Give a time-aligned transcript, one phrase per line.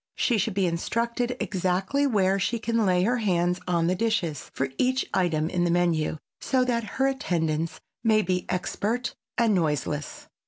[0.15, 4.69] She should be instructed exactly where she can lay her hands on the dishes for
[4.79, 10.27] each item in the menu so that her attendance may be expert and noiseless.